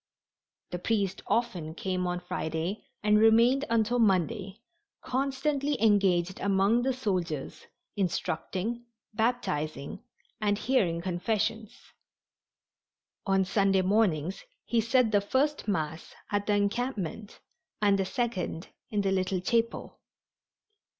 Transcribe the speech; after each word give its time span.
The 0.71 0.79
priest 0.79 1.21
often 1.27 1.75
came 1.75 2.07
on 2.07 2.21
Friday 2.21 2.85
and 3.03 3.19
remained 3.19 3.65
until 3.69 3.99
Monday, 3.99 4.59
constantly 5.03 5.79
engaged 5.79 6.39
among 6.39 6.81
the 6.81 6.91
soldiers, 6.91 7.67
instructing, 7.95 8.87
baptizing 9.13 10.03
and 10.39 10.57
hearing 10.57 11.01
confessions. 11.01 11.77
On 13.27 13.45
Sunday 13.45 13.83
mornings 13.83 14.43
he 14.65 14.81
said 14.81 15.11
the 15.11 15.21
first 15.21 15.67
Mass 15.67 16.15
at 16.31 16.47
the 16.47 16.55
encampment 16.55 17.39
and 17.79 17.99
the 17.99 18.05
second 18.05 18.69
in 18.89 19.01
the 19.01 19.11
little 19.11 19.39
chapel. 19.39 19.99